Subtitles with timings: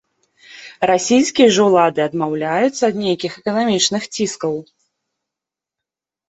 [0.91, 4.57] Расійскія ж улады адмаўляюцца ад нейкіх эканамічных ціскаў.